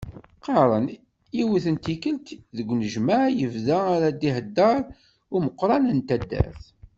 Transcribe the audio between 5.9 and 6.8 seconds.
n taddart.